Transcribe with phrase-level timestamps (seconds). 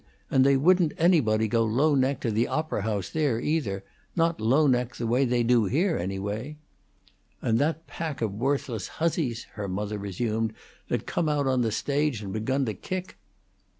[0.31, 3.83] And they wouldn't anybody go low neck to the opera house there, either
[4.15, 6.57] not low neck the way they do here, anyway."
[7.39, 10.53] "And that pack of worthless hussies," her mother resumed,
[10.87, 13.19] "that come out on the stage, and begun to kick."